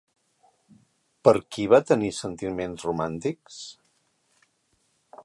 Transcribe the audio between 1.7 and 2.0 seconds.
va